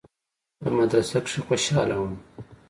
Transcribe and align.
په 0.61 0.69
مدرسه 0.77 1.17
کښې 1.25 1.39
خوشاله 1.45 1.95
وم. 1.99 2.13